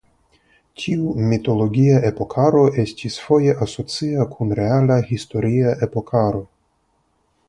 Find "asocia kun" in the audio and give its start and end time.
3.67-4.55